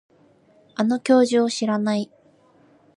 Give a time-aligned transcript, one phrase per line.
[0.73, 2.09] あの教授を知らない